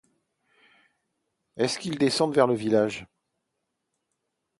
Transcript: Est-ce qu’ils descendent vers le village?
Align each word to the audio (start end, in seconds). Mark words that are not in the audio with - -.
Est-ce 1.57 1.77
qu’ils 1.77 1.99
descendent 1.99 2.33
vers 2.33 2.47
le 2.47 2.55
village? 2.55 3.05